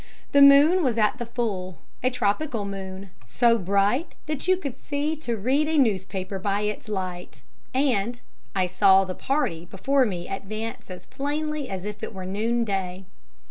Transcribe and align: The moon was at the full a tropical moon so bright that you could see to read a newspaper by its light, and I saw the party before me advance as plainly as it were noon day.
The 0.31 0.41
moon 0.41 0.83
was 0.83 0.97
at 0.97 1.19
the 1.19 1.27
full 1.27 1.77
a 2.01 2.09
tropical 2.09 2.65
moon 2.65 3.11
so 3.27 3.59
bright 3.59 4.15
that 4.25 4.47
you 4.47 4.57
could 4.57 4.75
see 4.79 5.15
to 5.17 5.37
read 5.37 5.67
a 5.67 5.77
newspaper 5.77 6.39
by 6.39 6.61
its 6.61 6.89
light, 6.89 7.43
and 7.71 8.19
I 8.55 8.65
saw 8.65 9.05
the 9.05 9.13
party 9.13 9.65
before 9.65 10.05
me 10.07 10.27
advance 10.27 10.89
as 10.89 11.05
plainly 11.05 11.69
as 11.69 11.85
it 11.85 12.15
were 12.15 12.25
noon 12.25 12.63
day. 12.63 13.05